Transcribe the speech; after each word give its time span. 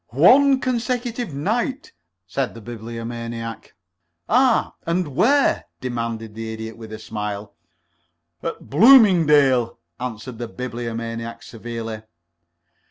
"One 0.17 0.59
consecutive 0.59 1.31
night," 1.31 1.91
said 2.25 2.55
the 2.55 2.59
Bibliomaniac. 2.61 3.75
"Ah 4.27 4.73
and 4.87 5.09
where?" 5.15 5.65
demanded 5.79 6.33
the 6.33 6.51
Idiot, 6.51 6.75
with 6.75 6.91
a 6.91 6.97
smile. 6.97 7.53
"At 8.41 8.67
Bloomingdale," 8.67 9.77
answered 9.99 10.39
the 10.39 10.47
Bibliomaniac, 10.47 11.43
severely. 11.43 12.01